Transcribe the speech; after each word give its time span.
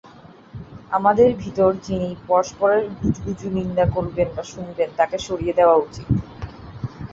আমাদের 0.91 1.29
ভিতর 1.35 1.71
যিনি 1.87 2.09
পরস্পরের 2.27 2.83
গুজুগুজু 2.99 3.47
নিন্দা 3.49 3.85
করবেন 3.95 4.27
বা 4.35 4.43
শুনবেন, 4.43 4.89
তাকে 4.99 5.17
সরিয়ে 5.27 5.57
দেওয়া 5.59 5.75
উচিত। 5.77 6.07